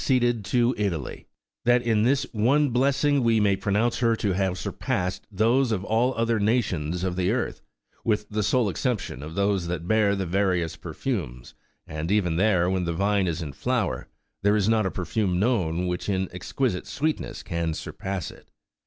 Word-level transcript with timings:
ceded 0.03 0.43
to 0.43 0.73
Italy, 0.79 1.27
that 1.63 1.83
in 1.83 2.01
this 2.01 2.23
one 2.31 2.71
blessing 2.71 3.21
we 3.21 3.39
may 3.39 3.55
pronounce 3.55 3.99
her 3.99 4.15
to 4.15 4.33
have 4.33 4.57
surpassed 4.57 5.27
those 5.29 5.71
of 5.71 5.83
all 5.83 6.15
other 6.15 6.39
nations 6.39 7.03
of 7.03 7.15
the 7.15 7.29
earth, 7.29 7.61
with 8.03 8.27
the 8.27 8.41
sole 8.41 8.67
exception 8.67 9.21
of 9.21 9.35
those 9.35 9.67
that 9.67 9.87
bear 9.87 10.15
the 10.15 10.25
various 10.25 10.75
perfumes? 10.75 11.53
and 11.85 12.09
even 12.09 12.35
there, 12.35 12.67
when 12.67 12.85
the 12.85 12.93
vine 12.93 13.27
is 13.27 13.43
in 13.43 13.53
flower, 13.53 14.07
there 14.41 14.55
is 14.55 14.67
not 14.67 14.87
a 14.87 14.89
per 14.89 15.05
fume 15.05 15.37
known 15.39 15.85
which 15.85 16.09
in 16.09 16.27
exquisite 16.31 16.87
sweetness 16.87 17.43
can 17.43 17.71
surpass 17.71 18.31
it. 18.31 18.49